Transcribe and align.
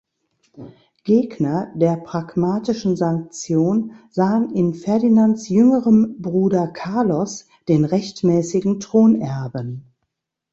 Gegner 1.03 1.71
der 1.75 1.95
Pragmatischen 1.95 2.95
Sanktion 2.97 3.91
sahen 4.09 4.49
in 4.55 4.73
Ferdinands 4.73 5.47
jüngerem 5.47 6.19
Bruder 6.23 6.69
Carlos 6.69 7.45
den 7.67 7.85
rechtmäßigen 7.85 8.79
Thronerben. 8.79 9.93